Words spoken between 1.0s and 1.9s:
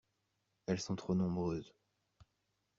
nombreuses.